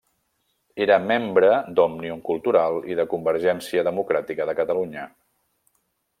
Era 0.85 0.95
membre 1.09 1.51
d'Òmnium 1.79 2.23
Cultural 2.31 2.79
i 2.95 2.99
de 3.01 3.07
Convergència 3.13 3.85
Democràtica 3.91 4.49
de 4.51 4.57
Catalunya. 4.63 5.07